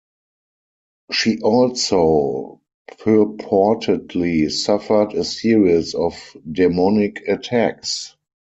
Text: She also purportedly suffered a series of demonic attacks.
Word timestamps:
She 1.11 1.39
also 1.41 2.59
purportedly 2.91 4.49
suffered 4.49 5.13
a 5.13 5.23
series 5.23 5.93
of 5.93 6.15
demonic 6.51 7.21
attacks. 7.27 8.15